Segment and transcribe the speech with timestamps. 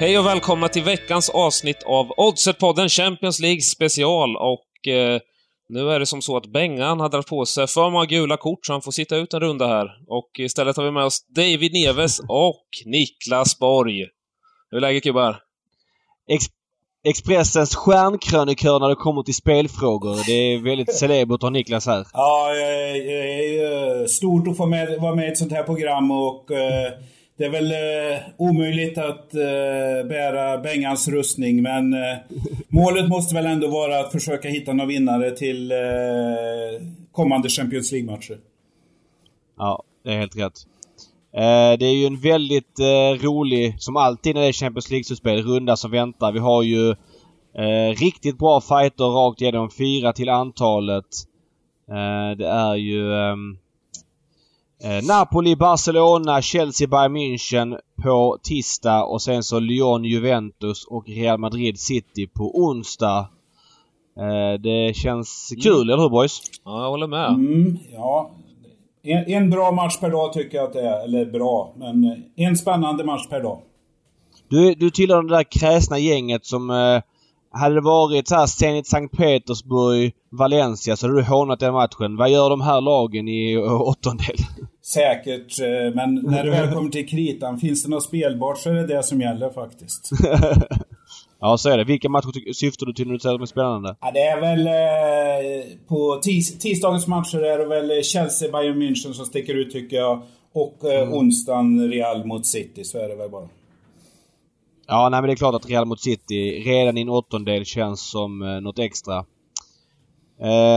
[0.00, 5.20] Hej och välkomna till veckans avsnitt av Oddset-podden Champions League special och eh,
[5.68, 8.66] nu är det som så att Bengan har dragit på sig för många gula kort
[8.66, 9.86] så han får sitta ut en runda här.
[10.08, 14.06] Och istället har vi med oss David Neves och Niklas Borg.
[14.70, 15.42] Hur är läget gubbar?
[16.30, 16.44] Ex
[17.04, 20.26] Expressens stjärnkrönikör när det kommer till spelfrågor.
[20.26, 22.06] Det är väldigt celebert att ha Niklas här.
[22.12, 26.50] Ja, det är stort att få med, vara med i ett sånt här program och
[26.50, 26.92] eh,
[27.40, 32.18] det är väl eh, omöjligt att eh, bära Bengans rustning men eh,
[32.68, 35.78] målet måste väl ändå vara att försöka hitta några vinnare till eh,
[37.12, 38.38] kommande Champions League-matcher.
[39.58, 40.66] Ja, det är helt rätt.
[41.34, 45.42] Eh, det är ju en väldigt eh, rolig, som alltid när det är Champions League-slutspel,
[45.42, 46.32] runda som väntar.
[46.32, 46.90] Vi har ju
[47.54, 49.70] eh, riktigt bra fighter rakt igenom.
[49.70, 51.06] Fyra till antalet.
[51.90, 53.36] Eh, det är ju Eh,
[55.02, 61.80] Napoli, Barcelona, Chelsea, Bayern München på tisdag och sen så Lyon, Juventus och Real Madrid
[61.80, 63.28] City på onsdag.
[64.18, 65.82] Eh, det känns kul, mm.
[65.82, 66.42] eller hur boys?
[66.64, 67.28] Ja, jag håller med.
[67.28, 68.30] Mm, ja.
[69.02, 71.04] En, en, bra match per dag tycker jag att det är.
[71.04, 73.58] Eller bra, men en spännande match per dag.
[74.48, 77.02] Du, du tillhör det där kräsna gänget som eh,
[77.52, 82.16] hade det varit så här Zenit Sankt Petersburg, Valencia så hade du hånat den matchen.
[82.16, 84.36] Vad gör de här lagen i åttondel?
[84.92, 88.74] Säkert, eh, men när det väl kommer till kritan, finns det något spelbart så är
[88.74, 90.10] det det som gäller faktiskt.
[91.40, 91.84] ja, så är det.
[91.84, 93.96] Vilka matcher syftar du till när du säger att de är spännande?
[94.00, 94.66] Ja, det är väl...
[94.66, 99.96] Eh, på tis tisdagens matcher är det väl Chelsea, Bayern München som sticker ut tycker
[99.96, 100.22] jag.
[100.52, 101.14] Och eh, mm.
[101.14, 103.48] onsdagen Real mot City, så är det väl bara.
[104.86, 108.10] Ja, nej men det är klart att Real mot City redan i en åttondel känns
[108.10, 109.24] som eh, något extra.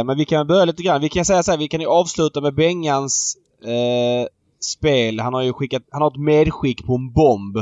[0.06, 1.02] Men vi kan börja lite grann.
[1.02, 4.28] Vi kan säga så här, vi kan ju avsluta med Bengans eh,
[4.60, 5.20] spel.
[5.20, 7.58] Han har ju skickat, han har ett medskick på en bomb.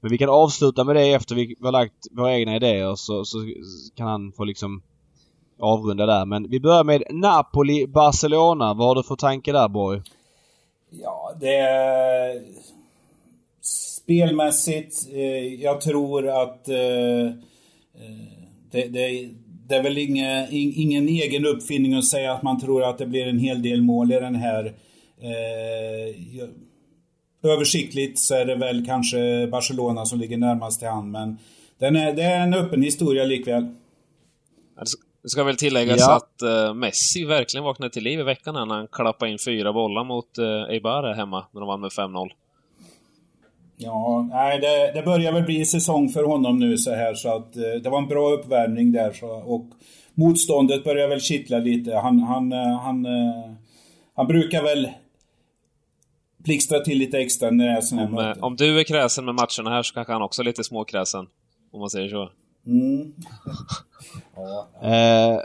[0.00, 3.38] Men vi kan avsluta med det efter vi har lagt våra egna idéer så, så
[3.96, 4.82] kan han få liksom
[5.58, 6.24] avrunda där.
[6.24, 8.74] Men vi börjar med Napoli-Barcelona.
[8.74, 10.00] Vad har du för tanke där Borg?
[10.90, 12.42] Ja, det är
[13.62, 15.08] spelmässigt.
[15.12, 17.32] Eh, jag tror att eh, eh
[18.70, 19.28] det, det,
[19.68, 23.26] det, är väl inga, ingen egen uppfinning att säga att man tror att det blir
[23.26, 24.74] en hel del mål i den här.
[27.42, 31.38] Översiktligt så är det väl kanske Barcelona som ligger närmast till hand men
[31.78, 33.66] den är, det är en öppen historia likväl.
[35.22, 36.16] Det ska väl tilläggas ja.
[36.16, 40.04] att uh, Messi verkligen vaknade till liv i veckan när han klappade in fyra bollar
[40.04, 42.28] mot uh, Eibar hemma när de vann med 5-0.
[43.80, 47.56] Ja, nej, det, det börjar väl bli säsong för honom nu så här så att
[47.56, 49.66] eh, det var en bra uppvärmning där så, och
[50.14, 51.94] motståndet börjar väl kittla lite.
[51.94, 53.52] Han, han, eh, han, eh,
[54.14, 54.88] han brukar väl
[56.38, 59.70] blixtra till lite extra när det är sådana om, om du är kräsen med matcherna
[59.70, 61.26] här så kanske han också är lite småkräsen.
[61.72, 62.30] Om man säger så.
[62.66, 63.12] Mm.
[64.36, 64.88] ja.
[64.88, 65.40] eh,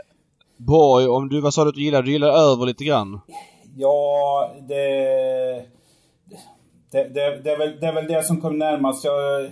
[0.56, 2.02] Borg, om du, vad sa du att du gillar?
[2.02, 3.20] Du gillar över lite grann?
[3.76, 5.66] Ja, det
[6.94, 9.04] det, det, det, är väl, det är väl det som kommer närmast.
[9.04, 9.50] Jag,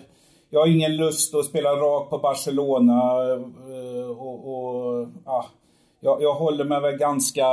[0.51, 3.23] jag har ingen lust att spela rakt på Barcelona.
[3.33, 5.47] Eh, och, och ja,
[6.01, 7.47] jag, jag håller mig väl ganska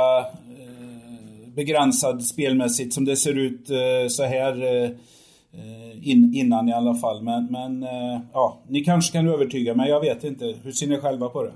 [1.60, 7.22] begränsad spelmässigt som det ser ut eh, så här eh, in, innan i alla fall.
[7.22, 9.90] Men, men eh, ja, ni kanske kan övertyga mig.
[9.90, 10.54] Jag vet inte.
[10.62, 11.52] Hur ser ni själva på det?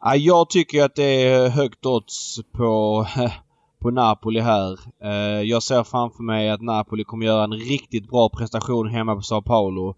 [0.00, 3.06] Ja, jag tycker att det är högt odds på
[3.80, 4.78] på Napoli här.
[5.02, 9.22] Eh, jag ser framför mig att Napoli kommer göra en riktigt bra prestation hemma på
[9.22, 9.94] Sao Paulo.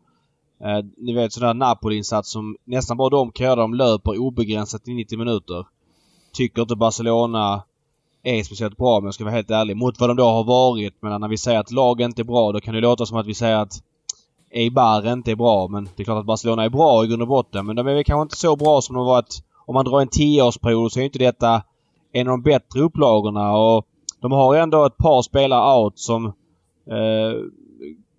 [0.64, 3.60] Eh, ni vet sån där Napoli-insats som nästan bara de kan göra.
[3.60, 5.66] De löper obegränsat i 90 minuter.
[6.32, 7.62] Tycker inte Barcelona
[8.22, 9.76] är speciellt bra om jag ska vara helt ärlig.
[9.76, 10.94] Mot vad de då har varit.
[11.00, 13.26] Men när vi säger att lag inte är bra då kan det låta som att
[13.26, 13.82] vi säger att
[14.50, 15.68] Eibar inte är bra.
[15.68, 17.66] Men det är klart att Barcelona är bra i grund och botten.
[17.66, 19.42] Men de är väl kanske inte så bra som de har varit.
[19.66, 21.62] Om man drar en tioårsperiod så är inte detta
[22.12, 23.86] en av de bättre upplagorna och
[24.20, 26.26] de har ändå ett par spelare out som
[26.86, 27.42] eh,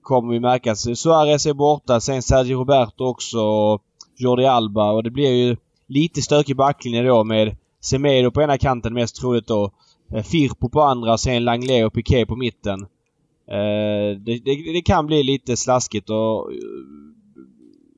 [0.02, 1.00] kommer vi märkas.
[1.00, 3.82] Suarez är borta, sen Sergio Roberto också och
[4.18, 8.94] Jordi Alba och det blir ju lite stökig backlinje då med Semedo på ena kanten
[8.94, 9.72] mest troligt då.
[10.14, 12.82] Eh, Firpo på andra, sen Langley och Piqué på mitten.
[13.48, 16.58] Eh, det, det, det, kan bli lite slaskigt och eh,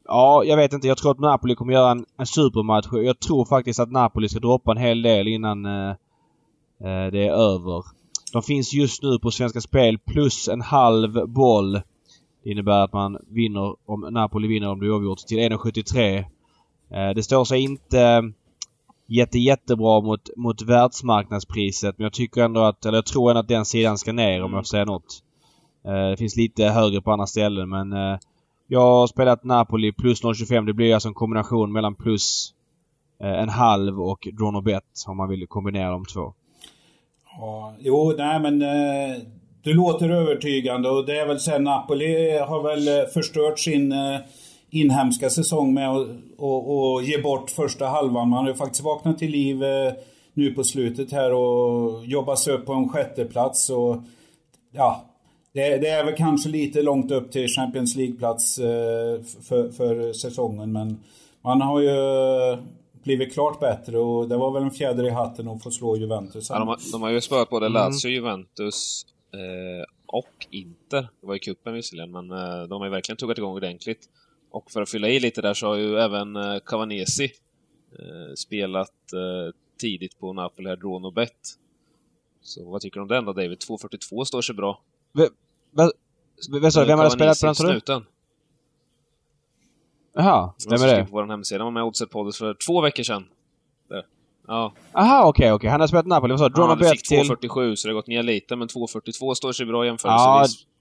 [0.06, 0.88] Ja, jag vet inte.
[0.88, 2.88] Jag tror att Napoli kommer göra en, en supermatch.
[2.92, 5.90] Jag tror faktiskt att Napoli ska droppa en hel del innan eh,
[6.84, 7.84] eh, det är över.
[8.34, 11.74] De finns just nu på Svenska Spel plus en halv boll.
[12.44, 16.18] Det innebär att man vinner om Napoli vinner om det är oavgjort till 1,73.
[16.90, 18.32] Eh, det står sig inte
[19.08, 23.48] jätte jättebra mot, mot världsmarknadspriset men jag tycker ändå att, eller jag tror ändå att
[23.48, 25.24] den sidan ska ner om jag får säga något.
[25.86, 28.20] Eh, det finns lite högre på andra ställen men eh,
[28.68, 30.66] Jag har spelat Napoli plus 0,25.
[30.66, 32.54] Det blir alltså en kombination mellan plus
[33.22, 36.34] eh, en halv och drawn och bet om man vill kombinera de två.
[37.38, 39.18] Ja, jo, nej men eh,
[39.64, 44.20] du låter övertygande och det är väl sen Napoli har väl eh, förstört sin eh,
[44.74, 48.30] inhemska säsong med att och, och ge bort första halvan.
[48.30, 49.94] Man har ju faktiskt vaknat till liv eh,
[50.34, 53.70] nu på slutet här och jobbat sig upp på en sjätteplats.
[53.70, 54.04] Och,
[54.72, 55.06] ja,
[55.54, 60.72] det, det, är väl kanske lite långt upp till Champions League-plats eh, för, för säsongen
[60.72, 61.04] men
[61.42, 61.98] man har ju
[63.04, 66.50] blivit klart bättre och det var väl en fjäder i hatten att få slå Juventus.
[66.50, 67.74] Ja, de, har, de har ju spöat både mm.
[67.74, 71.02] Lazio, Juventus eh, och Inter.
[71.22, 74.10] Det var i kuppen visserligen, men eh, de har ju verkligen tuggat igång ordentligt.
[74.54, 77.32] Och för att fylla i lite där så har ju även eh, Cavanesi
[78.00, 81.32] eh, spelat eh, tidigt på Napoli här, Drono Bet.
[82.42, 83.58] Så vad tycker du om den då David?
[83.58, 84.82] 2.42 står sig bra.
[85.14, 85.28] V
[86.72, 86.86] sa du?
[86.86, 88.06] Vem hade spelat på den sa du?
[90.14, 91.06] Jaha, vem är det?
[91.06, 91.64] på vår hemsida.
[91.64, 93.26] Han var med i Oddset Podden för två veckor sedan.
[93.90, 94.06] Där.
[94.48, 94.74] Ja.
[94.94, 95.54] Aha, okej, okay, okej.
[95.54, 95.70] Okay.
[95.70, 96.32] Han har spelat Napoli.
[96.32, 96.62] Vad sa du?
[96.62, 99.86] Ja, han fick 2.47 så det har gått ner lite, men 2.42 står sig bra
[99.86, 100.66] jämförelsevis.
[100.66, 100.73] Ja.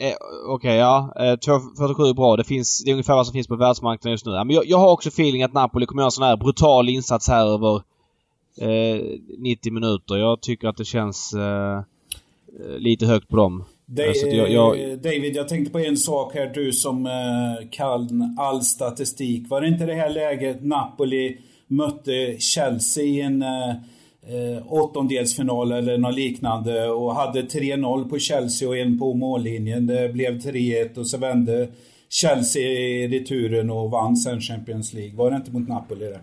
[0.00, 0.14] Eh,
[0.46, 1.12] okej, okay, ja.
[1.16, 2.36] Eh, 2.47 är bra.
[2.36, 4.32] Det, finns, det är ungefär vad som finns på världsmarknaden just nu.
[4.32, 6.88] Ja, men jag, jag har också feeling att Napoli kommer göra en sån här brutal
[6.88, 7.82] insats här över
[8.60, 9.02] eh,
[9.38, 10.16] 90 minuter.
[10.16, 13.64] Jag tycker att det känns eh, eh lite högt på dem.
[13.86, 14.98] Da alltså, jag, jag...
[14.98, 16.46] David, jag tänkte på en sak här.
[16.54, 19.50] Du som eh, kan all statistik.
[19.50, 23.44] Var det inte det här läget Napoli mötte Chelsea i en
[24.28, 29.86] eh, eh åttondelsfinal eller något liknande och hade 3-0 på Chelsea och en på mållinjen.
[29.86, 31.68] Det blev 3-1 och så vände
[32.08, 35.16] Chelsea i returen och vann sen Champions League.
[35.16, 36.20] Var det inte mot Napoli det?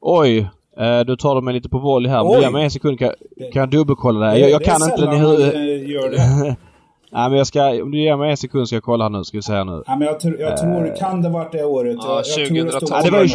[0.00, 0.48] Oj,
[0.80, 2.22] Uh, du tar mig lite på volley här.
[2.24, 2.50] Oj.
[2.50, 3.12] Mig en sekund kan,
[3.52, 4.38] kan jag dubbelkolla det.
[4.38, 6.58] Jag, jag det kan inte den i huvudet.
[7.12, 7.20] Eh, det.
[7.20, 9.24] Nej men jag ska, om du ger mig en sekund ska jag kolla här nu,
[9.24, 9.82] ska vi här nu.
[9.86, 11.96] Nej men jag, tr jag tror, uh, kan det varit det året?
[12.00, 12.88] Ja, jag, 2012.
[12.90, 13.28] Ja, det var ju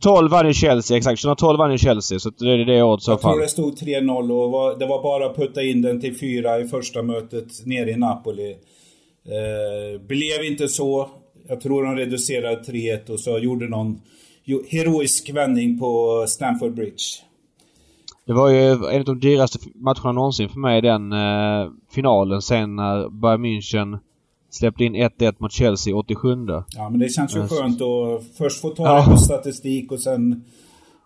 [0.00, 1.22] 12 vann ju Chelsea, exakt.
[1.22, 3.38] 2012 vann ju Chelsea, så det är det året så fall.
[3.38, 6.18] Jag tror det stod 3-0 och var, det var bara att putta in den till
[6.18, 8.50] 4 i första mötet nere i Napoli.
[8.50, 11.08] Uh, blev inte så.
[11.48, 14.00] Jag tror de reducerade 3-1 och så gjorde någon
[14.68, 17.04] heroisk vändning på Stamford Bridge.
[18.26, 22.76] Det var ju en av de dyraste matcherna någonsin för mig den eh, finalen sen
[22.76, 23.98] när Bayern München
[24.50, 26.46] släppte in 1-1 mot Chelsea 87.
[26.76, 29.16] Ja men det känns ju uh, skönt att först få ta ja.
[29.16, 30.44] statistik och sen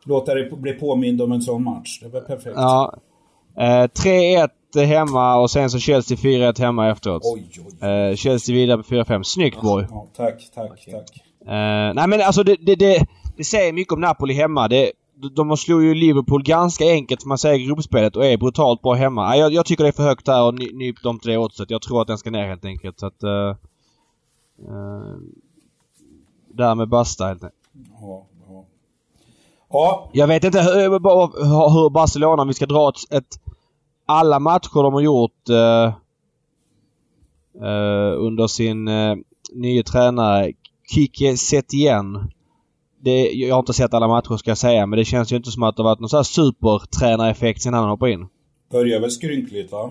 [0.05, 2.00] låta det bli påmind om en sån match.
[2.03, 2.56] Det var perfekt.
[2.56, 2.94] Ja.
[3.56, 4.49] Eh, 3-1
[4.87, 7.23] hemma och sen så Chelsea 4-1 hemma efteråt.
[7.25, 7.50] Oj,
[7.82, 7.88] oj.
[7.88, 9.23] Eh, Chelsea vidare på 4-5.
[9.23, 9.87] Snyggt boy!
[9.91, 11.23] Ja, tack, tack, tack.
[11.41, 13.06] Eh, nej men alltså det, det, det
[13.38, 14.69] det säger mycket om Napoli hemma.
[14.69, 14.93] Det,
[15.37, 18.94] de slog ju Liverpool ganska enkelt får man säga i gruppspelet och är brutalt bra
[18.94, 19.37] hemma.
[19.37, 21.70] Jag, jag tycker det är för högt där och nyp dem till det oddset.
[21.70, 23.00] Jag tror att den ska ner helt enkelt.
[23.00, 23.25] Så att...
[23.25, 23.55] Uh,
[24.69, 25.17] uh,
[26.49, 27.61] därmed basta helt enkelt.
[28.00, 28.65] Ja, ja.
[29.69, 30.11] ja.
[30.12, 30.91] Jag vet inte hur,
[31.71, 33.41] hur Barcelona, om vi ska dra ett, ett
[34.06, 35.93] alla matcher de har gjort uh,
[38.19, 39.17] under sin uh,
[39.53, 40.53] nya tränare
[40.91, 42.31] Kike Setien
[43.00, 45.50] det, jag har inte sett alla matcher ska jag säga, men det känns ju inte
[45.50, 48.26] som att det har varit någon sån här supertränareffekt sen han hoppade in.
[48.71, 49.90] Börjar väl skrynkligt va?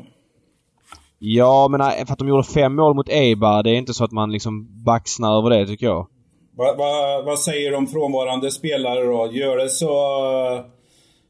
[1.20, 4.12] Ja, men för att de gjorde fem mål mot Eibar, det är inte så att
[4.12, 6.08] man liksom baxnar över det tycker jag.
[6.58, 9.30] Vad va, va säger de frånvarande spelare då?
[9.32, 9.90] Gör det så
[10.56, 10.62] uh,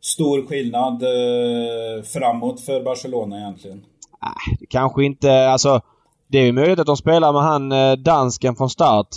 [0.01, 3.85] stor skillnad uh, framåt för Barcelona egentligen?
[4.21, 5.49] Nej, kanske inte.
[5.49, 5.81] Alltså,
[6.27, 9.07] det är ju möjligt att de spelar med han uh, dansken från start.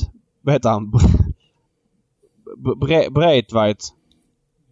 [0.43, 0.93] Vad heter han?
[2.61, 3.95] Bre Breitveit.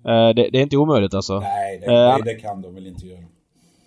[0.09, 1.41] Uh, det, det, är inte omöjligt alltså.
[1.41, 3.21] Nej, det, uh, det kan de väl inte göra.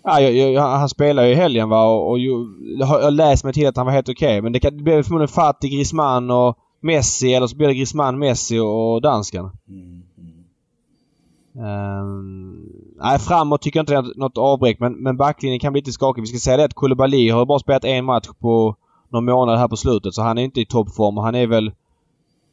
[0.04, 2.30] Ja, jag, jag, han spelade ju i helgen va och, och ju,
[2.78, 4.28] jag har läst mig till att han var helt okej.
[4.28, 4.40] Okay.
[4.40, 8.18] Men det, kan, det blir förmodligen Fati, Griezmann och Messi eller så blir det Griezmann,
[8.18, 9.50] Messi och, dansken.
[9.68, 10.02] Mm.
[11.54, 15.80] Um, nej, framåt tycker jag inte det är något avbräck men, men backlinjen kan bli
[15.80, 16.20] lite skakig.
[16.20, 18.76] Vi ska säga det att Koulibaly har bara spelat en match på
[19.08, 21.72] någon månad här på slutet så han är inte i toppform och han är väl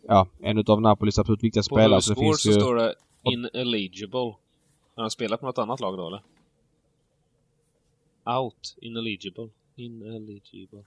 [0.09, 1.97] ja, en av Napolis absolut viktigaste spelare.
[1.97, 2.55] På så, det finns så ju...
[2.55, 4.19] står det ineligible.
[4.95, 6.21] Har han spelat på något annat lag då eller?
[8.39, 8.75] Out.
[8.81, 9.49] Ineligible.
[9.75, 10.83] Ineligible.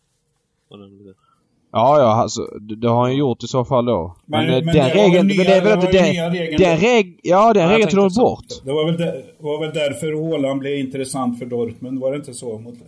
[1.74, 4.16] Ja, ja, alltså, det har han gjort i så fall då.
[4.24, 5.26] Men, men, men den regeln...
[5.26, 6.32] Men det är väl inte den...
[6.58, 7.18] Den regeln...
[7.22, 8.44] Ja, den regeln tog de bort.
[8.64, 12.00] Det var väl, där, var väl därför Håland blev intressant för Dortmund.
[12.00, 12.58] Var det inte så?
[12.58, 12.84] Mot det?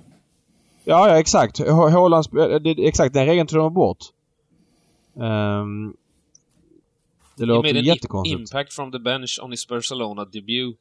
[0.84, 1.58] Ja, ja exakt.
[1.68, 2.26] Håland...
[2.78, 3.98] Exakt, den regeln tog de bort.
[5.14, 5.96] Um,
[7.36, 8.40] det låter jättekonstigt.
[8.40, 10.76] impact from the bench on his Barcelona debut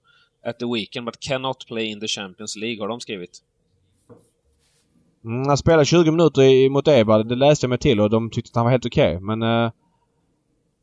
[0.45, 3.41] at the weekend but cannot play in the Champions League, har de skrivit.
[5.25, 7.23] Mm, han spelade 20 minuter i, mot Eber.
[7.23, 9.15] Det läste jag mig till och de tyckte att han var helt okej.
[9.15, 9.25] Okay.
[9.25, 9.43] Men...
[9.43, 9.71] Uh,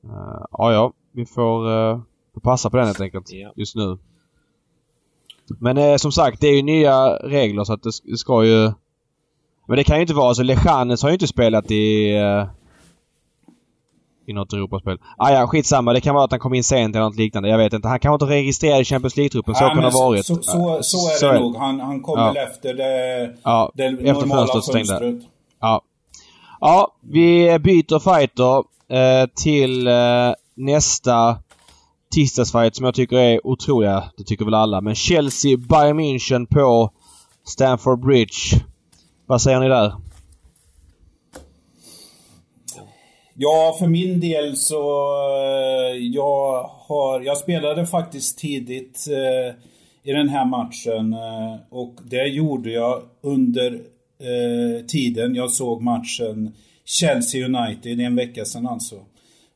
[0.04, 0.92] uh, ja, ja.
[1.12, 2.00] Vi får, uh,
[2.34, 3.32] får passa på den helt enkelt.
[3.32, 3.52] Yeah.
[3.56, 3.98] Just nu.
[5.58, 8.72] Men uh, som sagt, det är ju nya regler så att det, ska ju...
[9.66, 10.42] Men det kan ju inte vara så.
[10.42, 12.14] Lechanes har ju inte spelat i...
[12.18, 12.48] Uh,
[14.30, 14.98] i något Europaspel.
[15.16, 15.92] Ah, ja, skitsamma.
[15.92, 17.48] Det kan vara att han kom in sent eller något liknande.
[17.48, 17.88] Jag vet inte.
[17.88, 19.54] Han kan inte registrerad i Champions League-truppen.
[19.54, 20.26] Så ja, kan det ha varit.
[20.26, 20.42] Så, så,
[20.82, 21.40] så, är så det är...
[21.40, 21.56] nog.
[21.56, 22.26] Han, han kom ja.
[22.26, 25.22] väl efter det, ja, det efter normala fönstret.
[25.60, 25.82] Ja.
[26.60, 28.64] Ja, vi byter fighter
[28.96, 31.38] eh, till eh, nästa
[32.14, 34.04] tisdagsfight som jag tycker är otroliga.
[34.16, 34.80] Det tycker väl alla.
[34.80, 36.90] Men Chelsea, Bayern München på
[37.46, 38.64] Stamford Bridge.
[39.26, 39.94] Vad säger ni där?
[43.42, 44.82] Ja, för min del så...
[45.36, 49.54] Eh, jag, har, jag spelade faktiskt tidigt eh,
[50.02, 53.72] i den här matchen eh, och det gjorde jag under
[54.20, 56.54] eh, tiden jag såg matchen
[56.84, 58.94] Chelsea United, en vecka sedan alltså.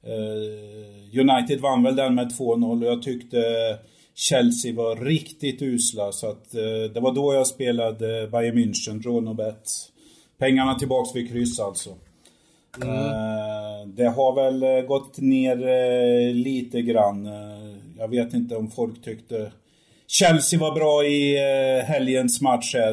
[0.06, 3.38] Eh, United vann väl den med 2-0 och jag tyckte
[4.14, 9.70] Chelsea var riktigt usla så att eh, det var då jag spelade Bayern München, Ronobet.
[10.38, 11.90] Pengarna tillbaks vid kryss alltså.
[12.82, 13.73] Mm.
[13.86, 17.26] Det har väl eh, gått ner eh, lite grann.
[17.26, 19.52] Eh, jag vet inte om folk tyckte
[20.06, 21.36] Chelsea var bra i
[21.86, 22.92] helgens match här.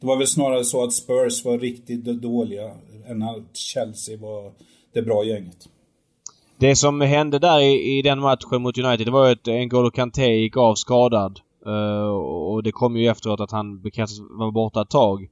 [0.00, 2.70] Det var väl snarare så att Spurs var riktigt dåliga
[3.06, 4.52] än att Chelsea var
[4.92, 5.68] det bra gänget.
[6.58, 9.90] Det som hände där i, i den matchen mot United, det var ju att N'Golo
[9.90, 11.40] Kanté gick av skadad.
[11.66, 12.08] Uh,
[12.52, 15.28] och det kom ju efteråt att han bekräftades vara borta ett tag.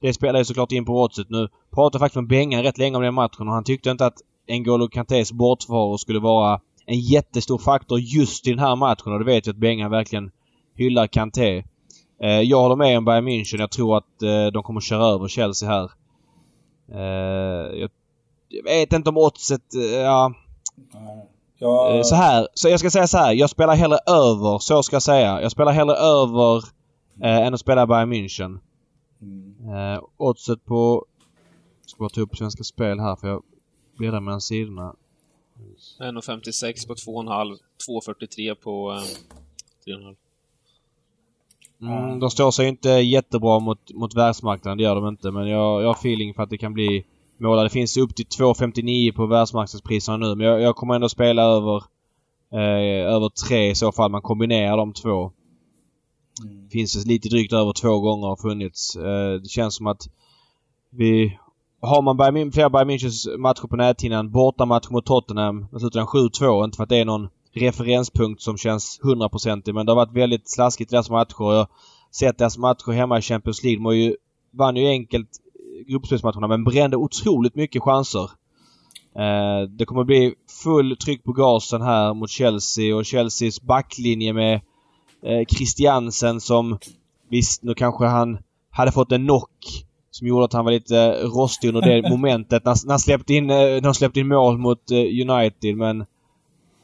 [0.00, 1.30] Det spelar ju såklart in på oddset.
[1.30, 4.18] Nu pratade faktiskt med Bengan rätt länge om den matchen och han tyckte inte att
[4.48, 9.24] N'Golo Kantés bortfaro skulle vara en jättestor faktor just i den här matchen och det
[9.24, 10.30] vet jag att Bengan verkligen
[10.74, 11.64] hyllar Kanté.
[12.22, 13.60] Eh, jag håller med om Bayern München.
[13.60, 15.90] Jag tror att eh, de kommer köra över Chelsea här.
[16.92, 17.90] Eh, jag,
[18.48, 19.62] jag, vet inte om oddset...
[20.04, 20.34] ja.
[21.58, 22.02] Ja.
[22.04, 22.48] Så här.
[22.54, 23.32] Så jag ska säga så här.
[23.32, 24.58] Jag spelar hellre över.
[24.58, 25.42] Så ska jag säga.
[25.42, 26.56] Jag spelar hellre över
[27.22, 28.58] eh, än att spela Bayern München.
[29.22, 29.74] Mm.
[29.74, 31.04] Eh, oddset på...
[31.80, 33.42] Jag ska bara ta upp Svenska Spel här för jag
[33.96, 34.94] blir där mellan sidorna.
[36.00, 37.58] 1,56 på 2,5.
[37.88, 40.16] 2,43 på eh, 3,5.
[41.82, 45.30] Mm, de står sig inte jättebra mot, mot världsmarknaden, det gör de inte.
[45.30, 47.04] Men jag, jag har feeling för att det kan bli
[47.38, 47.64] målar.
[47.64, 50.34] Det finns upp till 2,59 på världsmarknadspriserna nu.
[50.34, 51.76] Men jag, jag kommer ändå spela över,
[52.52, 54.10] eh, över 3 i så fall.
[54.10, 55.32] Man kombinerar de två.
[56.44, 56.68] Mm.
[56.68, 58.96] Finns lite drygt över två gånger har funnits.
[58.96, 60.08] Eh, det känns som att
[60.90, 61.38] vi...
[61.84, 66.64] Har man Bayern, flera Bayern Münchens matcher på näthinnan, bortamatch mot Tottenham, då slutar 7-2.
[66.64, 70.50] Inte för att det är någon referenspunkt som känns hundraprocentig men det har varit väldigt
[70.50, 71.34] slaskigt i deras matcher.
[71.38, 71.66] Jag har
[72.10, 73.84] sett deras matcher hemma i Champions League.
[73.84, 74.16] De ju,
[74.50, 75.28] vann ju enkelt
[75.86, 78.30] gruppspelsmatcherna men brände otroligt mycket chanser.
[79.16, 80.34] Eh, det kommer bli
[80.64, 84.60] full tryck på gasen här mot Chelsea och Chelseas backlinje med
[85.22, 86.78] eh, Christiansen som
[87.28, 88.38] visst, nu kanske han
[88.70, 92.86] hade fått en knock som gjorde att han var lite rostig under det momentet när,
[92.86, 96.04] när, han släppte in, eh, när han släppte in mål mot eh, United men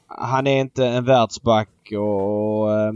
[0.06, 2.92] han är inte en världsback och, och eh,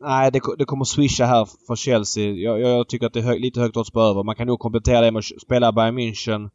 [0.00, 2.32] Nej, det, det, kommer swisha här för Chelsea.
[2.32, 4.22] Jag, jag tycker att det är hö, lite högt odds på över.
[4.22, 6.50] Man kan nog komplettera det med att spela Bayern München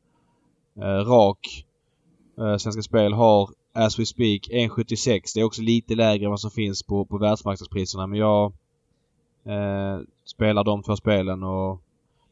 [0.82, 1.66] eh, rak.
[2.38, 5.22] Eh, Svenska Spel har as we speak 1,76.
[5.34, 8.54] Det är också lite lägre än vad som finns på, på världsmarknadspriserna men jag
[9.46, 11.82] eh, spelar de två spelen och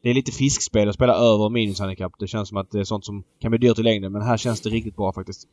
[0.02, 2.12] det är lite fiskspel att spela över minushandikapp.
[2.18, 4.36] Det känns som att det är sånt som kan bli dyrt i längden men här
[4.36, 5.48] känns det riktigt bra faktiskt.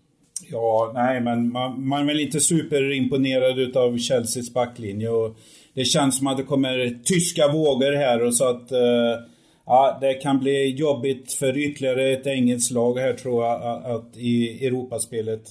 [0.52, 5.36] Ja, nej men man, man är väl inte superimponerad utav Chelseas backlinje och
[5.74, 9.26] det känns som att det kommer tyska vågor här och så att uh,
[9.72, 14.66] Ja, det kan bli jobbigt för ytterligare ett engelskt lag här tror jag att i
[14.66, 15.44] Europaspelet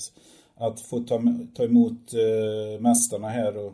[0.56, 1.22] att få ta,
[1.56, 3.56] ta emot uh, mästarna här.
[3.56, 3.72] Och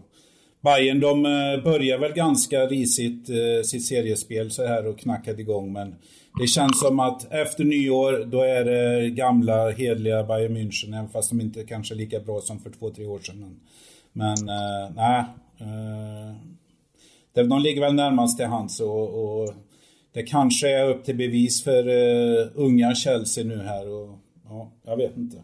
[0.64, 5.72] Bayern de eh, börjar väl ganska risigt eh, sitt seriespel så här och knackade igång
[5.72, 5.94] men
[6.40, 11.30] det känns som att efter nyår då är det gamla hedliga Bayern München även fast
[11.30, 13.40] de inte kanske är lika bra som för två, tre år sedan.
[13.40, 13.56] Men,
[14.12, 15.24] men eh, nej.
[17.34, 19.54] De ligger väl närmast till hands och, och
[20.14, 24.96] det kanske är upp till bevis för uh, unga Chelsea nu här och ja, jag
[24.96, 25.36] vet inte.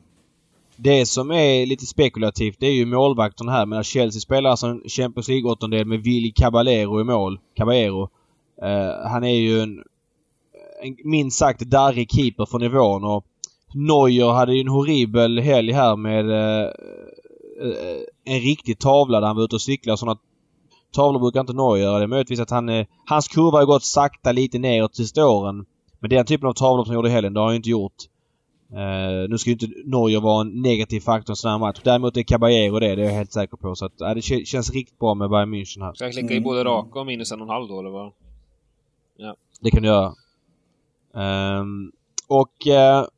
[0.83, 3.67] Det som är lite spekulativt det är ju målvakten här.
[3.67, 7.39] Men Chelsea spelar alltså en Champions League-åttondel med Willy Caballero i mål.
[7.57, 8.03] Caballero.
[8.63, 9.83] Uh, han är ju en,
[10.83, 13.27] en minst sagt darrig keeper för nivån och
[13.75, 16.71] Neuer hade ju en horribel helg här med uh,
[18.25, 20.19] en riktig tavla där han var ute och cyklade sådana
[20.93, 21.99] tavlor brukar inte Neuer göra.
[21.99, 22.69] Det är möjligtvis att han...
[22.69, 25.65] Eh, hans kurva har gått sakta lite neråt sista åren.
[26.01, 27.71] Men den typen av tavlor som han gjorde i helgen, det har han ju inte
[27.71, 27.95] gjort.
[28.73, 31.81] Uh, nu ska ju inte Norge vara en negativ faktor i en sån här match.
[31.83, 33.75] Däremot är Caballero det, det är jag helt säker på.
[33.75, 35.95] Så att, uh, det känns riktigt bra med Bayern München här.
[35.95, 38.13] Ska jag klicka i både raka och minus en och en halv då, eller vad?
[39.17, 39.37] Ja.
[39.61, 40.15] Det kan du göra.
[41.61, 41.93] Um,
[42.29, 43.09] och uh,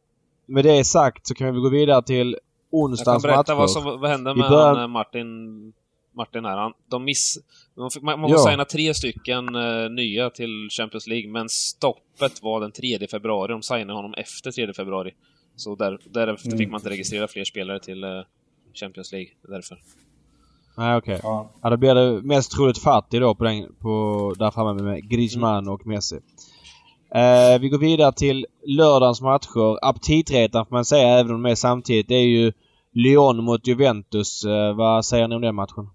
[0.46, 2.36] med det sagt så kan vi gå vidare till
[2.70, 3.36] onsdagens matcher.
[3.36, 4.88] Jag kan berätta vad som vad hände med börjar...
[4.88, 5.72] Martin,
[6.12, 6.56] Martin här.
[6.56, 7.38] Han, de miss,
[7.74, 8.50] man, fick, man måste ja.
[8.50, 13.52] signa tre stycken uh, nya till Champions League, men stoppet var den 3 februari.
[13.52, 15.14] De signade honom efter 3 februari.
[15.56, 16.58] Så där, därefter mm.
[16.58, 18.22] fick man inte registrera fler spelare till uh,
[18.74, 19.30] Champions League.
[19.48, 19.78] Därför.
[20.76, 21.14] Nej okej.
[21.14, 21.30] Okay.
[21.30, 21.50] Ja.
[21.62, 25.64] ja, då blir det mest troligt Fattig då på, den, på där framme med Griezmann
[25.64, 25.74] mm.
[25.74, 26.20] och Messi.
[27.14, 29.78] Eh, vi går vidare till lördagens matcher.
[29.82, 32.08] Aptitretaren får man säga, även om de är samtidigt.
[32.08, 32.52] Det är ju
[32.92, 34.44] Lyon mot Juventus.
[34.44, 35.90] Eh, vad säger ni om den matchen?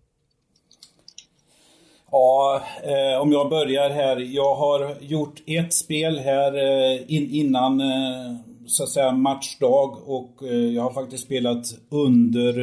[2.12, 4.18] Ja, eh, om jag börjar här.
[4.18, 8.36] Jag har gjort ett spel här eh, in, innan eh,
[8.68, 12.54] så att säga matchdag och eh, jag har faktiskt spelat under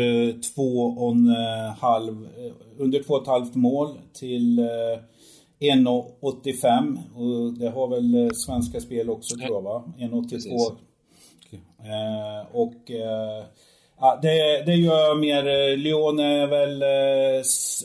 [0.55, 1.29] två och en
[1.79, 2.29] halv,
[2.79, 4.61] under två och ett halvt mål till
[5.61, 9.85] 1,85 och det har väl Svenska Spel också tror jag va?
[9.99, 10.77] 1,82.
[11.85, 13.45] Eh, och eh,
[14.01, 16.83] ja, det, det gör mer, Lyon är väl,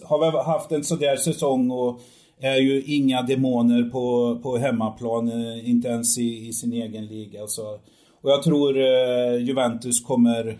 [0.03, 1.99] har väl haft en sådär säsong och
[2.41, 5.31] är ju inga demoner på, på hemmaplan,
[5.63, 7.47] inte ens i, i sin egen liga.
[7.47, 7.79] Så
[8.21, 10.57] och jag tror eh, Juventus kommer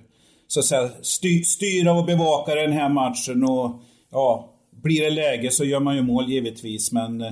[0.48, 5.52] så att säga sty styra och bevaka den här matchen och ja, blir det läge
[5.52, 7.32] så gör man ju mål givetvis men eh,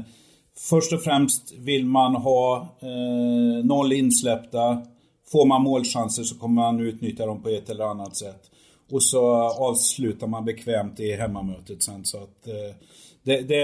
[0.58, 4.82] först och främst vill man ha eh, noll insläppta.
[5.32, 8.42] Får man målchanser så kommer man utnyttja dem på ett eller annat sätt.
[8.92, 12.76] Och så avslutar man bekvämt i hemmamötet sen så att eh,
[13.24, 13.62] det, det,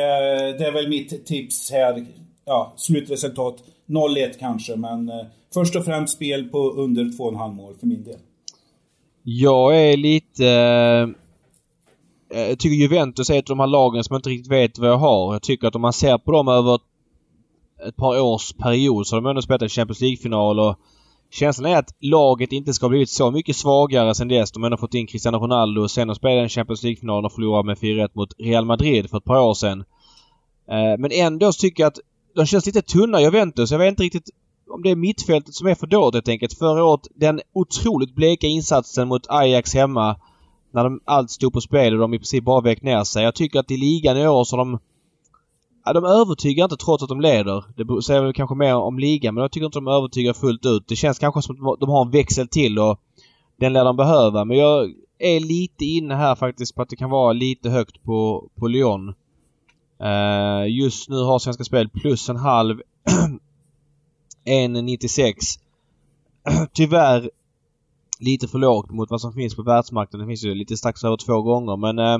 [0.57, 2.05] det är väl mitt tips här.
[2.45, 7.87] Ja, slutresultat 0-1 kanske men eh, först och främst spel på under 2,5 mål för
[7.87, 8.19] min del.
[9.23, 10.47] Jag är lite...
[12.33, 14.77] Eh, jag tycker Juventus är ett av de här lagen som jag inte riktigt vet
[14.77, 15.33] vad jag har.
[15.33, 16.79] Jag tycker att om man ser på dem över
[17.87, 20.75] ett par års period så har de ändå spelat en Champions League-final och
[21.31, 24.51] känslan är att laget inte ska ha blivit så mycket svagare sen dess.
[24.51, 27.31] De har ändå fått in Cristiano Ronaldo och sen de spelade en Champions League-final och
[27.31, 29.83] förlorade med 4-1 mot Real Madrid för ett par år sedan.
[30.69, 31.99] Eh, men ändå så tycker jag att
[32.35, 33.71] de känns lite tunna Juventus.
[33.71, 34.29] Jag vet inte riktigt
[34.69, 36.57] om det är mittfältet som är för dåligt helt enkelt.
[36.57, 40.15] Förra året, den otroligt bleka insatsen mot Ajax hemma
[40.71, 43.23] när de allt stod på spel och de i princip bara vek ner sig.
[43.23, 44.79] Jag tycker att i ligan i år så de...
[45.85, 47.63] Ja, de övertygar inte trots att de leder.
[47.75, 50.87] Det säger väl kanske mer om ligan men jag tycker inte de övertygar fullt ut.
[50.87, 52.99] Det känns kanske som att de har en växel till och
[53.59, 54.45] den lär de behöva.
[54.45, 58.49] Men jag är lite inne här faktiskt på att det kan vara lite högt på,
[58.55, 59.13] på Lyon.
[60.01, 62.81] Uh, just nu har Svenska Spel plus en halv
[64.45, 65.59] 1,96.
[66.73, 67.29] Tyvärr
[68.19, 70.27] lite för lågt mot vad som finns på världsmarknaden.
[70.27, 72.17] Det finns ju lite strax över två gånger men eh,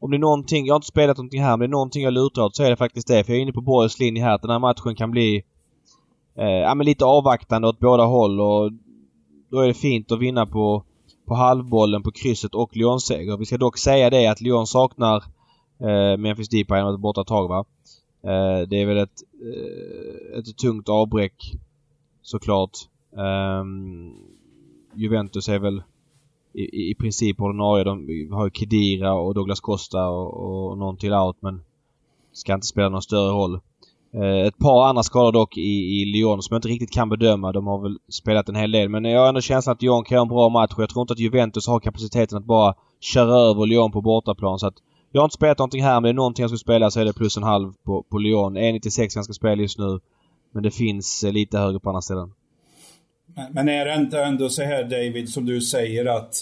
[0.00, 2.12] om det är någonting, jag har inte spelat någonting här, men det är någonting jag
[2.12, 3.24] lutar åt så är det faktiskt det.
[3.24, 5.44] För jag är inne på Borgs linje här att den här matchen kan bli
[6.38, 8.72] eh, ja, men lite avvaktande åt båda håll och
[9.50, 10.84] då är det fint att vinna på,
[11.26, 13.36] på halvbollen, på krysset och Lyon-seger.
[13.36, 15.24] Vi ska dock säga det att Lyon saknar
[15.80, 17.64] eh, Memphis Depay har varit borta ett tag va.
[18.22, 21.54] Eh, det är väl ett, eh, ett tungt avbräck
[22.22, 22.78] såklart.
[23.16, 23.64] Eh,
[24.94, 25.82] Juventus är väl
[26.52, 27.84] i, i princip ordinarie.
[27.84, 31.60] De har ju Kedira och Douglas Costa och, och någon till out men
[32.32, 33.60] ska inte spela någon större roll.
[34.12, 37.52] Eh, ett par andra skador dock i, i Lyon som jag inte riktigt kan bedöma.
[37.52, 40.14] De har väl spelat en hel del men jag har ändå känslan att Lyon kan
[40.14, 43.34] göra en bra match och jag tror inte att Juventus har kapaciteten att bara köra
[43.34, 46.12] över Lyon på bortaplan så att jag har inte spelat någonting här men det är
[46.12, 48.56] någonting jag ska spela så är det plus en halv på, på Lyon.
[48.56, 50.00] E 1,96 ganska spel just nu.
[50.52, 52.32] Men det finns eh, lite högre på andra ställen.
[53.26, 56.34] Men, men är det inte ändå så här David, som du säger att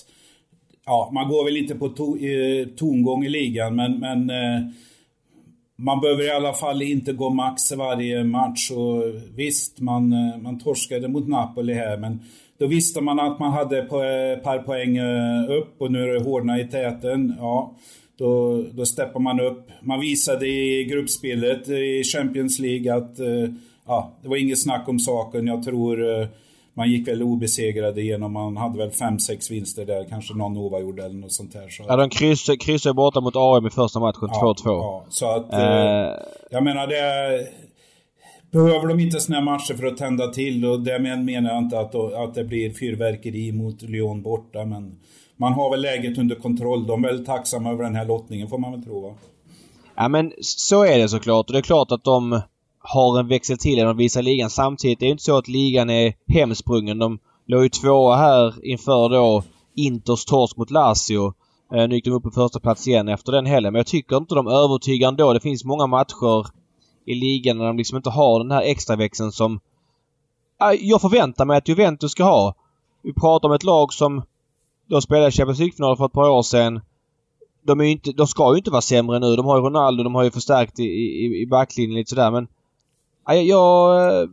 [0.89, 4.69] Ja, man går väl inte på to, eh, tongång i ligan men, men eh,
[5.77, 8.71] man behöver i alla fall inte gå max varje match.
[8.71, 9.03] Och
[9.35, 12.21] visst, man, eh, man torskade mot Napoli här men
[12.59, 13.89] då visste man att man hade ett
[14.43, 17.35] par eh, poäng eh, upp och nu är det hårdna i täten.
[17.39, 17.75] Ja,
[18.19, 19.69] då, då steppar man upp.
[19.83, 23.55] Man visade i gruppspelet i Champions League att eh,
[23.87, 25.47] ja, det var inget snack om saken.
[25.47, 26.27] Jag tror eh,
[26.75, 31.15] man gick väl obesegrade genom, man hade väl 5-6 vinster där, kanske någon oavgjord eller
[31.15, 31.69] något sånt där.
[31.69, 31.85] Så.
[31.89, 34.33] Ja, de kryssade kryss borta mot AM i första matchen, 2-2.
[34.33, 36.25] Ja, ja, så att, uh...
[36.51, 37.49] jag menar det
[38.51, 41.81] behöver de inte såna här matcher för att tända till och därmed menar jag inte
[41.81, 44.99] att, att det blir fyrverkeri mot Lyon borta men
[45.37, 46.87] man har väl läget under kontroll.
[46.87, 49.15] De är väl tacksamma över den här lottningen får man väl tro va?
[49.97, 52.41] Ja men så är det såklart och det är klart att de
[52.79, 54.51] har en växel till än de visar ligan.
[54.51, 56.99] Samtidigt är det inte så att ligan är hemsprungen.
[56.99, 59.43] De låg ju tvåa här inför då
[59.75, 61.35] Inters torsk mot Lazio.
[61.75, 63.73] Eh, nu gick de upp på första plats igen efter den helgen.
[63.73, 65.33] Men jag tycker inte de övertygar ändå.
[65.33, 66.47] Det finns många matcher
[67.07, 69.61] i ligan när de liksom inte har den här extra växeln som
[70.81, 72.55] jag förväntar mig att Juventus ska ha.
[73.03, 74.23] Vi pratar om ett lag som
[74.87, 76.81] de spelade Champions League-final för ett par år sedan.
[77.63, 79.37] De, är inte, de ska ju inte vara sämre nu.
[79.37, 82.49] De har ju Ronaldo, de har ju förstärkt i, i, i backlinjen lite sådär men...
[83.29, 84.23] Nej, jag...
[84.23, 84.29] Eh,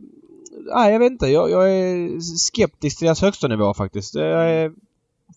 [0.66, 1.26] Nej, jag vet inte.
[1.26, 4.14] Jag, jag, är skeptisk till deras högsta nivå faktiskt.
[4.14, 4.72] Jag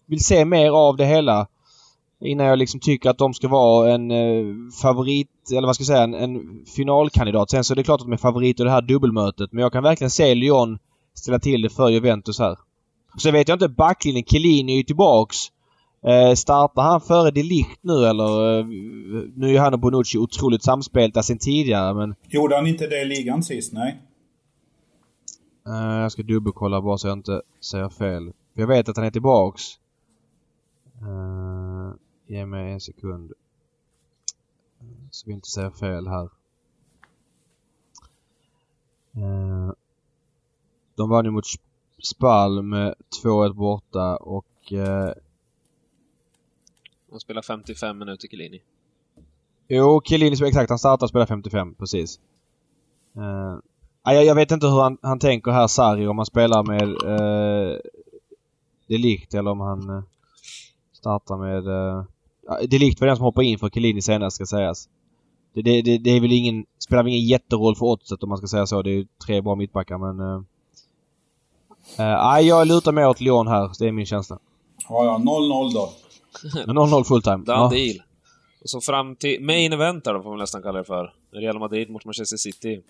[0.06, 1.48] vill se mer av det hela.
[2.22, 4.46] Innan jag liksom tycker att de ska vara en eh,
[4.82, 7.50] favorit, eller vad ska jag säga, en, en, finalkandidat.
[7.50, 9.52] Sen så är det klart att de är favorit i det här dubbelmötet.
[9.52, 10.80] Men jag kan verkligen se Lyon
[11.14, 12.58] ställa till det för Juventus här.
[13.18, 15.38] Så vet jag inte, backlinjen, Chiellini är ju tillbaks.
[16.02, 18.60] Eh, startar han före Delict nu eller?
[18.60, 18.66] Eh,
[19.36, 22.16] nu är han och Bonucci otroligt samspelta sen tidigare men...
[22.28, 23.74] Gjorde han inte det i ligan sist?
[23.74, 24.02] Nej.
[25.68, 28.34] Eh, jag ska dubbelkolla bara så jag inte säger fel.
[28.54, 29.64] Jag vet att han är tillbaks.
[31.02, 31.94] Uh,
[32.28, 33.34] ge mig en sekund.
[35.12, 36.30] Så vi inte säger fel här.
[39.18, 39.72] Uh,
[40.96, 41.46] de vann ju mot
[42.04, 44.46] Spal med 2-1 borta och...
[44.72, 45.12] Uh,
[47.12, 48.62] han spelar 55 minuter Chiellini.
[49.68, 50.70] Jo, Chiellini exakt.
[50.70, 52.20] Han startar och spelar 55, precis.
[53.18, 53.60] Uh,
[54.04, 57.78] jag, jag vet inte hur han, han tänker här, Sarri, om han spelar med uh,
[58.88, 60.04] Delikt eller om han uh,
[60.94, 61.68] startar med...
[61.68, 62.04] Uh,
[62.70, 64.90] Delikt var den som hoppade in för Chiellini senast ska sägas.
[65.54, 66.66] Det, det, det, det är väl ingen...
[66.80, 68.82] Spelar väl ingen jätteroll för oddset om man ska säga så.
[68.82, 70.46] Det är ju tre bra mittbackar men...
[72.00, 73.72] Uh, uh, jag lutar mer åt Lyon här.
[73.80, 74.40] Det är min känsla.
[74.90, 75.18] Ja, ja.
[75.18, 75.90] 0-0 då.
[76.74, 77.38] 0-0 fulltime.
[77.38, 77.70] Done ja.
[77.70, 77.98] deal.
[78.64, 81.14] Och så fram till main event då, får man nästan kalla det för.
[81.32, 82.82] Real Madrid mot Manchester City.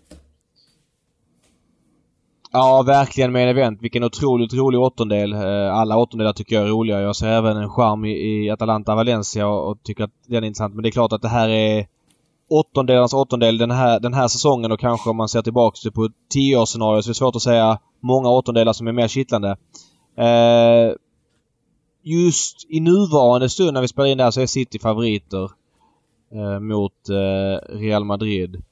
[2.52, 3.82] Ja, verkligen en event.
[3.82, 5.34] Vilken otroligt rolig åttondel.
[5.34, 7.02] Eh, alla åttondelar tycker jag är roliga.
[7.02, 10.48] Jag ser även en charm i, i Atalanta Valencia och, och, tycker att den är
[10.48, 10.76] intressant.
[10.76, 11.88] Men det är klart att det här är
[12.50, 16.12] åttondelarnas åttondel den här, den här säsongen och kanske om man ser tillbaka på ett
[16.30, 19.58] tioårsscenario så är det svårt att säga många åttondelar som är mer kittlande.
[20.18, 20.96] Eh,
[22.04, 25.52] just i nuvarande stund när vi spelar in det här så är City favoriter
[26.34, 28.64] eh, mot eh, Real Madrid.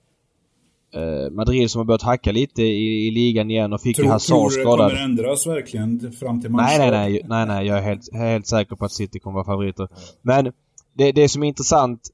[0.94, 4.12] Eh, Madrid som har börjat hacka lite i, i ligan igen och fick tror, ju
[4.12, 4.78] Hazard skadad.
[4.78, 6.78] Tror du det kommer ändras verkligen fram till match?
[6.78, 7.22] Nej, nej, nej.
[7.26, 7.68] Nej, nej.
[7.68, 9.88] Jag är helt, helt säker på att City kommer vara favoriter.
[10.22, 10.52] Men
[10.94, 12.10] det, det som är intressant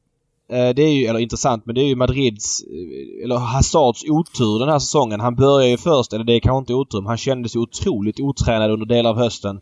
[0.51, 4.69] det är ju, eller intressant, men det är ju Madrids, eh, eller Hazards otur den
[4.69, 5.19] här säsongen.
[5.19, 8.19] Han börjar ju först, eller det är kanske inte otur, men han kändes ju otroligt
[8.19, 9.59] otränad under delar av hösten.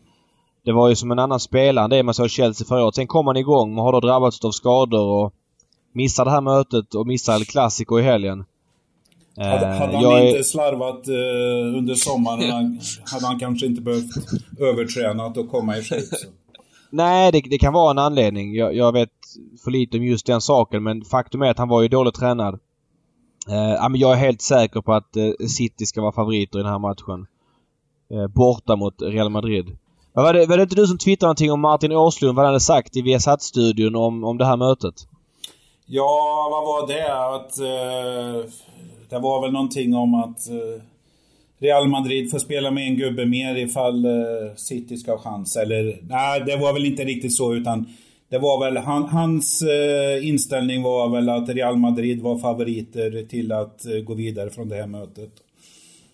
[0.64, 2.94] Det var ju som en annan spelare än det man såg i Chelsea förra året.
[2.94, 5.32] Sen kom han igång och har då drabbats av skador och
[5.94, 8.44] missar det här mötet och missar El Clasico i helgen.
[9.36, 10.42] Hade, eh, hade han jag inte är...
[10.42, 12.80] slarvat uh, under sommaren
[13.12, 14.10] hade han kanske inte behövt
[14.60, 16.16] övertränat och komma i shape.
[16.90, 18.54] Nej, det, det, kan vara en anledning.
[18.54, 19.10] Jag, jag, vet
[19.64, 22.58] för lite om just den saken men faktum är att han var ju dåligt tränad.
[23.48, 26.72] Eh, men jag är helt säker på att eh, City ska vara favoriter i den
[26.72, 27.26] här matchen.
[28.10, 29.76] Eh, borta mot Real Madrid.
[30.12, 32.60] Var det, var det inte du som twittrade någonting om Martin Åslund, vad han hade
[32.60, 34.94] sagt i Viasat-studion om, om det här mötet?
[35.86, 37.34] Ja, vad var det?
[37.34, 38.50] Att eh,
[39.08, 40.82] det var väl någonting om att eh,
[41.60, 45.56] Real Madrid får spela med en gubbe mer ifall eh, City ska ha chans.
[45.56, 47.86] Eller nej, det var väl inte riktigt så utan
[48.28, 53.52] det var väl han, hans eh, inställning var väl att Real Madrid var favoriter till
[53.52, 55.32] att gå vidare från det här mötet.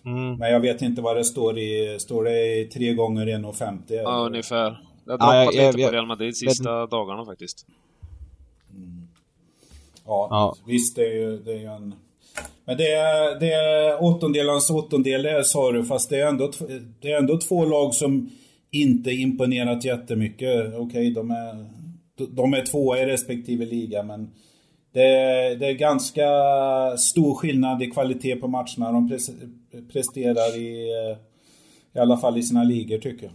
[0.05, 0.35] Mm.
[0.35, 1.97] Men jag vet inte vad det står i.
[1.99, 3.79] Står det i 3 gånger 1,50?
[3.87, 4.79] Ja, ungefär.
[5.05, 7.67] Det har droppat ja, lite på Real Madrid sista jag, dagarna faktiskt.
[8.75, 9.07] Mm.
[10.05, 11.95] Ja, ja, visst det är ju, det är ju en
[12.67, 16.51] men det är, det är åttondelans åttondel det sa du, fast det är, ändå,
[17.01, 18.29] det är ändå två lag som
[18.71, 20.65] inte imponerat jättemycket.
[20.67, 21.65] Okej, okay, de är,
[22.29, 24.31] de är tvåa i respektive liga, men
[24.93, 26.27] det är, det är ganska
[26.97, 29.19] stor skillnad i kvalitet på matcherna de
[29.91, 31.17] presterar i, eh,
[31.95, 33.33] i alla fall i sina ligor tycker jag.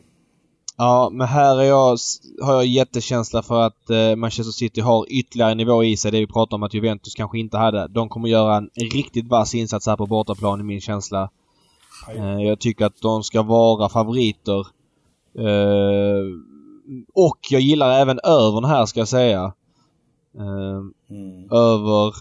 [0.76, 1.98] Ja, men här är jag,
[2.42, 6.10] har jag jättekänsla för att eh, Manchester City har ytterligare nivå i sig.
[6.10, 7.88] Det vi pratade om att Juventus kanske inte hade.
[7.88, 11.30] De kommer göra en riktigt vass insats här på bortaplan i min känsla.
[12.16, 14.66] Eh, jag tycker att de ska vara favoriter.
[15.38, 16.24] Eh,
[17.14, 19.52] och jag gillar även övern här ska jag säga.
[20.38, 21.50] Eh, mm.
[21.50, 22.14] Över...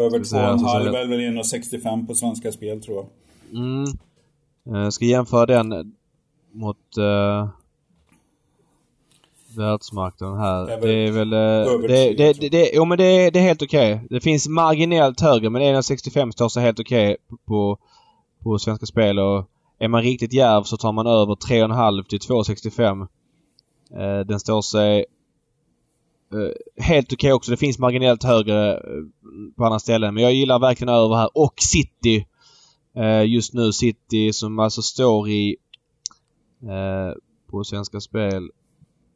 [0.00, 3.06] Över 2,5 är väl 1,65 på Svenska Spel tror jag.
[3.60, 3.84] Mm.
[4.64, 5.94] Jag ska jämföra den
[6.52, 6.98] mot...
[6.98, 7.48] Uh,
[9.56, 10.66] världsmarknaden här.
[10.66, 11.30] Det är väl...
[11.30, 13.94] Det är väl eh, det, det, det, det, jo men det, det är helt okej.
[13.94, 14.06] Okay.
[14.10, 17.78] Det finns marginellt högre men 1,65 står sig helt okej okay på,
[18.42, 23.08] på Svenska Spel och är man riktigt järv så tar man över 3,5 till 2,65.
[23.96, 24.98] Eh, den står sig
[26.32, 27.50] eh, helt okej okay också.
[27.50, 28.82] Det finns marginellt högre
[29.56, 31.30] på andra ställen men jag gillar verkligen över här.
[31.34, 32.26] Och City.
[33.26, 35.56] just nu City som alltså står i
[37.50, 38.50] på Svenska Spel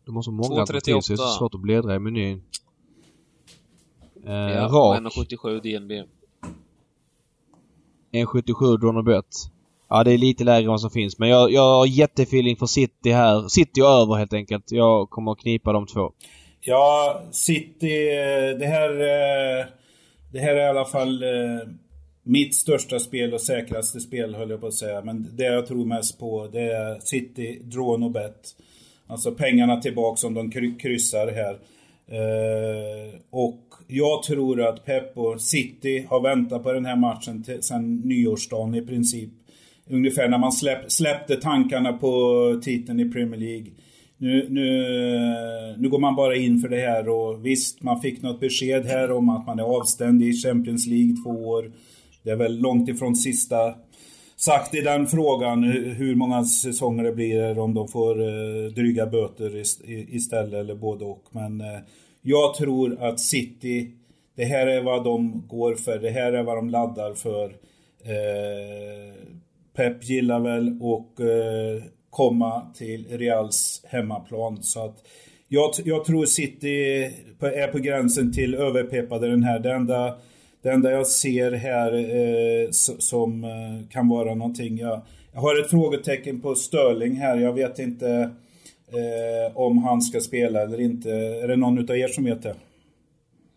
[0.06, 2.42] de har så många alternativ så det är så svårt att bläddra i menyn.
[4.26, 5.00] Eh, ja, rak.
[5.00, 5.92] 1,77 DNB.
[8.12, 9.26] 1,77 drone bet.
[9.88, 11.18] Ja, det är lite lägre än vad som finns.
[11.18, 13.48] Men jag, jag har jättefeeling för City här.
[13.48, 14.72] City och över helt enkelt.
[14.72, 16.12] Jag kommer att knipa de två.
[16.60, 18.08] Ja, City.
[18.08, 18.90] Eh, det här...
[18.90, 19.66] Eh,
[20.32, 21.68] det här är i alla fall eh,
[22.22, 25.02] mitt största spel och säkraste spel höll jag på att säga.
[25.02, 28.56] Men det jag tror mest på det är City, drone och bet.
[29.06, 31.58] Alltså pengarna tillbaka om de kryssar här.
[32.08, 37.62] Eh, och jag tror att Pep och City har väntat på den här matchen till,
[37.62, 39.30] sedan nyårsdagen i princip.
[39.90, 43.66] Ungefär när man släpp, släppte tankarna på titeln i Premier League.
[44.18, 48.40] Nu, nu, nu går man bara in för det här och visst, man fick något
[48.40, 51.72] besked här om att man är avstängd i Champions League två år.
[52.22, 53.74] Det är väl långt ifrån sista
[54.36, 55.62] sagt i den frågan
[55.96, 59.62] hur många säsonger det blir, om de får eh, dryga böter
[60.14, 61.24] istället eller både och.
[61.30, 61.78] Men eh,
[62.22, 63.90] jag tror att City,
[64.36, 67.44] det här är vad de går för, det här är vad de laddar för.
[68.04, 69.14] Eh,
[69.76, 71.12] Pep gillar väl och
[72.10, 74.62] komma till Reals hemmaplan.
[74.62, 74.96] Så att
[75.48, 77.04] jag, jag tror City
[77.40, 79.58] är på gränsen till överpeppade den här.
[79.58, 80.18] Det enda
[80.66, 84.78] det enda jag ser här eh, som eh, kan vara någonting.
[84.78, 85.00] Jag,
[85.32, 87.36] jag, har ett frågetecken på Störling här.
[87.36, 88.30] Jag vet inte
[88.88, 91.10] eh, om han ska spela eller inte.
[91.10, 92.54] Är det någon utav er som vet det?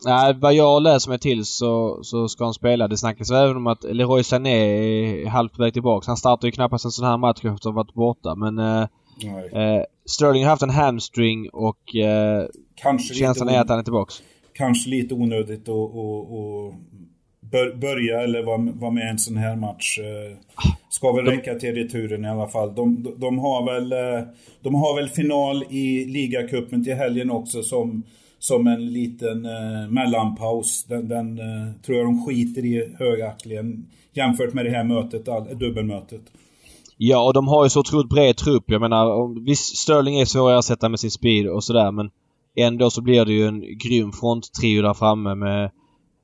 [0.06, 2.88] Nej, vad jag läser mig till så, så ska han spela.
[2.88, 6.06] Det snackas även om att Leroy Sané är halvt på väg tillbaka.
[6.08, 8.36] Han startar ju knappast en sån här match efter att ha varit borta.
[8.36, 8.82] Men eh,
[9.54, 12.45] eh, Sterling har haft en hamstring och eh,
[12.76, 14.13] Kanske känslan är att han är tillbaka.
[14.60, 15.91] Kanske lite onödigt att
[17.52, 20.00] bör, börja eller vara var med i en sån här match.
[20.00, 20.38] Eh,
[20.89, 22.76] ska väl räcka till returen i alla fall.
[22.76, 24.28] De, de, de, har väl, eh,
[24.62, 28.04] de har väl final i ligacupen till helgen också som,
[28.39, 30.84] som en liten eh, mellanpaus.
[30.84, 35.58] Den, den eh, tror jag de skiter i högaktligen jämfört med det här mötet, all,
[35.58, 36.22] dubbelmötet.
[36.98, 38.63] Ja, och de har ju så otroligt bred trupp.
[38.65, 42.10] Jag menar, visst Sterling är svår att ersätta med sin speed och sådär men
[42.55, 45.71] ändå så blir det ju en grym fronttrio där framme med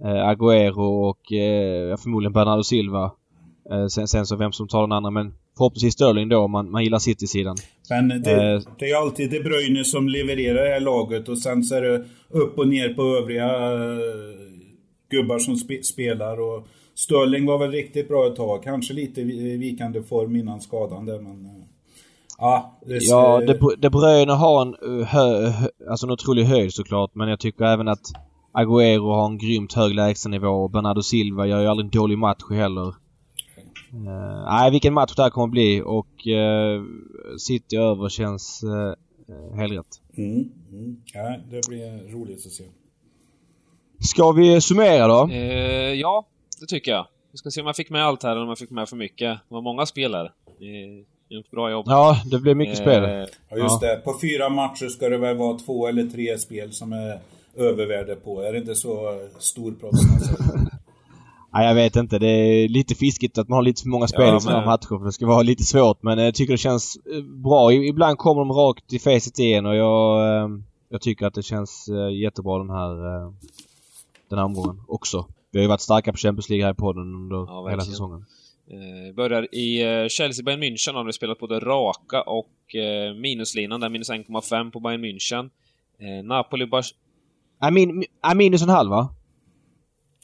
[0.03, 3.11] eh, Agüero och eh, förmodligen Bernardo Silva.
[3.71, 6.71] Eh, sen, sen så vem som tar den andra men förhoppningsvis Sterling då om man,
[6.71, 7.57] man gillar City-sidan.
[7.89, 11.63] Men det, eh, det är alltid De Bruyne som levererar det här laget och sen
[11.63, 13.89] så är det upp och ner på övriga eh,
[15.09, 16.39] gubbar som spe, spelar.
[16.39, 18.63] Och Sterling var väl riktigt bra ett tag.
[18.63, 19.23] Kanske lite
[19.57, 21.65] vikande form innan skadan där men...
[22.39, 26.73] Eh, ja, det, ja De, De Bruyne har en, hö, hö, alltså en otrolig höjd
[26.73, 28.11] såklart men jag tycker även att
[28.53, 32.43] Agüero har en grymt hög lägstanivå och Bernardo Silva gör ju aldrig en dålig match
[32.49, 32.87] heller.
[32.87, 36.83] Uh, nej, vilken match det här kommer att bli och uh,
[37.37, 40.01] City över känns uh, helt rätt.
[40.17, 41.01] Mm, mm.
[41.13, 42.63] Ja, det blir roligt att se.
[43.99, 45.27] Ska vi summera då?
[45.27, 46.27] Uh, ja,
[46.59, 47.07] det tycker jag.
[47.31, 48.95] Vi ska se om jag fick med allt här eller om jag fick med för
[48.95, 49.39] mycket.
[49.49, 50.31] Det var många spelare.
[51.35, 51.85] Gjort bra jobb.
[51.87, 53.03] Ja, det blev mycket spel.
[53.49, 53.87] Ja, just ja.
[53.87, 54.01] det.
[54.03, 57.19] På fyra matcher ska det väl vara två eller tre spel som är
[57.55, 58.41] övervärde på?
[58.41, 59.99] Är det inte så stor proffs?
[61.53, 62.19] Nej, jag vet inte.
[62.19, 64.97] Det är lite fiskigt att man har lite för många spel ja, i sådana matcher.
[64.99, 66.03] För det ska vara lite svårt.
[66.03, 67.73] Men jag tycker det känns eh, bra.
[67.73, 70.49] Ibland kommer de rakt i facet igen och jag, eh,
[70.89, 72.95] jag tycker att det känns eh, jättebra den här,
[74.29, 75.25] den här omgången också.
[75.51, 78.25] Vi har ju varit starka på Champions League här i podden under ja, hela säsongen.
[78.67, 83.79] Eh, börjar i eh, Chelsea Bayern München har vi spelat både raka och eh, minuslinan
[83.79, 85.49] där, minus 1,5 på Bayern München.
[85.99, 86.83] Eh, Napoli Bar
[87.59, 89.09] Amin, är minus en halv va?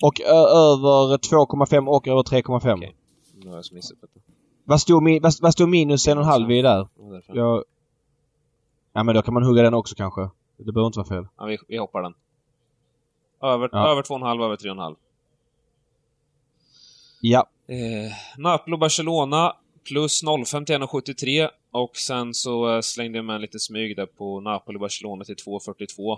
[0.04, 2.58] Och över 2,5 och över 3,5.
[2.58, 2.73] Okej.
[2.73, 2.91] Okay.
[3.34, 4.19] Nu har jag missat detta.
[4.63, 6.88] Vad stod, vad, vad stod minus en och en halv i där?
[7.27, 7.63] Jag...
[8.93, 10.30] Ja men då kan man hugga den också kanske.
[10.58, 11.27] Det behöver inte vara fel.
[11.38, 12.13] Ja, vi, vi hoppar den.
[13.41, 13.91] Över, ja.
[13.91, 14.95] över 2,5, över 3,5.
[17.21, 17.47] Ja.
[17.71, 19.55] Eh, Napoli Barcelona
[19.88, 24.05] plus 0,5 till 1,73 och sen så eh, slängde jag med en liten smyg där
[24.05, 26.17] på Napoli Barcelona till 2,42.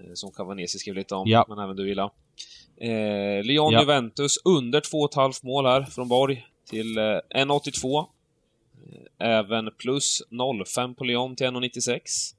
[0.00, 1.46] Eh, som Cavanesi skrev lite om, ja.
[1.48, 2.10] men även du gillar.
[2.76, 3.80] Eh, Lyon ja.
[3.80, 8.06] Juventus under 2,5 mål här från Borg till eh, 1,82.
[9.18, 12.34] Eh, även plus 0,5 på Lyon till 1,96.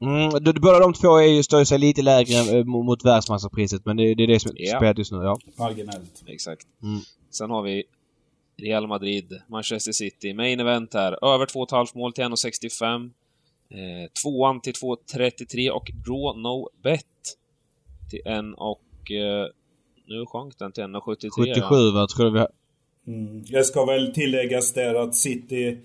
[0.00, 3.84] Mm, båda de två är ju, står ju sig lite lägre eh, mot mot världsmästarpriset
[3.84, 4.76] men det, det är det som är Ja.
[4.76, 5.38] spelat just nu, ja.
[5.58, 6.22] Marginellt.
[6.26, 6.66] Exakt.
[6.82, 7.00] Mm.
[7.30, 7.84] Sen har vi
[8.62, 11.34] Real Madrid, Manchester City, main event här.
[11.34, 13.10] Över 2,5 mål till 1,65.
[13.70, 17.04] Eh, tvåan till 2,33 och draw no bet
[18.10, 19.10] till 1 och...
[19.10, 19.46] Eh,
[20.06, 21.30] nu sjönk den till 1,73.
[21.30, 22.46] 77 va, tror vi.
[23.12, 23.44] Mm.
[23.46, 25.78] Jag ska väl tilläggas där att City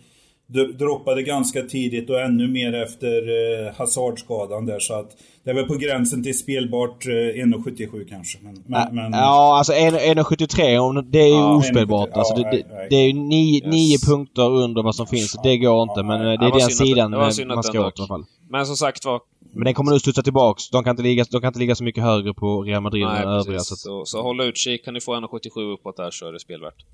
[0.77, 3.21] droppade ganska tidigt och ännu mer efter
[3.67, 5.09] eh, Hazardskadan där så att
[5.43, 8.37] det är väl på gränsen till spelbart eh, 1,77 kanske.
[8.41, 12.09] Men, men, men, Ja, alltså 1,73 om- det är ju Ja, ospelbart.
[12.09, 13.73] 1,73, Alltså, det, det, det är ju nio, Yes.
[13.73, 15.35] nio punkter under vad som finns.
[15.43, 16.03] Det går inte.
[16.03, 18.25] Men eh, det är den sidan det var man ska åt i alla fall.
[18.49, 19.21] Men som sagt var...
[19.53, 20.69] Men den kommer nu studsa tillbaks.
[20.69, 23.23] De kan inte ligga, de kan inte ligga så mycket högre på Real Madrid Nej,
[23.23, 23.59] än övriga.
[23.59, 24.85] Så att, Så, så håll utkik.
[24.85, 26.85] Kan ni få 1,77 uppåt där så är det spelvärt.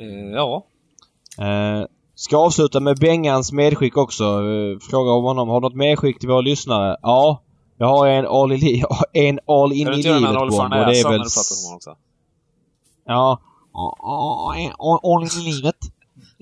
[0.00, 0.66] Eh, ja,
[1.38, 1.86] eh,
[2.18, 4.24] ska avsluta med Bengans medskick också.
[4.24, 5.48] Eh, fråga om honom.
[5.48, 6.96] Har du något medskick till våra lyssnare?
[7.02, 7.42] Ja.
[7.76, 10.56] Jag har en all, i, en all in i inte göra den här livet Rolf
[10.56, 11.22] bomb och det är väl...
[13.06, 13.40] Ja.
[15.02, 15.76] All in i livet.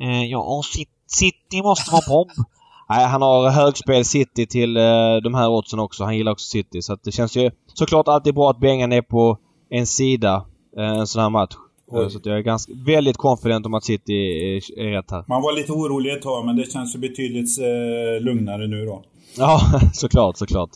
[0.01, 0.63] Eh, Ja,
[1.07, 2.31] City måste vara bomb.
[2.89, 6.05] Nej, han har högspel City till eh, de här oddsen också.
[6.05, 6.83] Han gillar också City.
[6.83, 9.39] Så det känns ju såklart alltid bra att Bengan är på
[9.71, 10.45] en sida
[10.77, 11.55] en sån här match.
[11.89, 12.11] Oj.
[12.11, 15.25] Så att jag är ganska, väldigt confident om att City är, är rätt här.
[15.29, 19.03] Man var lite orolig ett tag men det känns ju betydligt eh, lugnare nu då.
[19.37, 19.61] Ja,
[19.93, 20.71] såklart, såklart.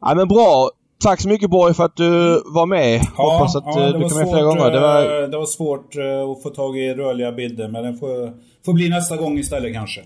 [0.00, 0.70] Ja, men bra.
[1.00, 3.00] Tack så mycket Borg för att du var med.
[3.00, 4.70] Hoppas att ja, eh, det du var kan med svårt, fler gånger.
[4.70, 7.98] Det var, eh, det var svårt eh, att få tag i rörliga bilder men det
[7.98, 8.32] får,
[8.64, 10.00] får bli nästa gång istället kanske.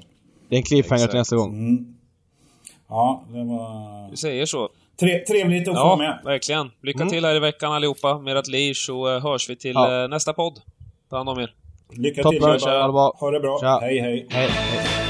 [0.49, 1.51] det är en cliffhanger till nästa gång.
[1.51, 1.95] Mm.
[2.89, 4.69] Ja, det var Vi säger så.
[5.01, 6.19] Tre, trevligt att få Ja, med.
[6.25, 6.71] verkligen.
[6.83, 7.13] Lycka Mm.
[7.13, 10.03] till här i veckan allihopa med ert lir så eh, hörs vi till Ja.
[10.03, 10.61] eh, nästa podd.
[11.11, 11.55] Ta hand om er.
[11.97, 12.71] Lycka Toppen, till grabbar.
[12.71, 13.17] ha det bra.
[13.21, 13.59] Ha det bra.
[13.61, 13.79] Tja.
[13.83, 14.27] Hej hej.
[14.31, 15.02] Hej, hej.